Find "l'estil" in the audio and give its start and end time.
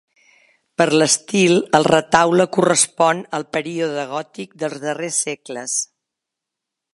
1.01-1.59